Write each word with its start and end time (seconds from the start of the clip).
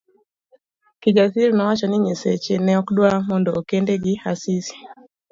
Kijasiri 1.01 1.51
nowacho 1.53 1.85
ni 1.87 1.97
nyiseche 2.05 2.53
ne 2.59 2.73
okdwar 2.81 3.13
mondo 3.29 3.49
okende 3.59 3.93
gi 4.03 4.13
Asisi. 4.31 4.77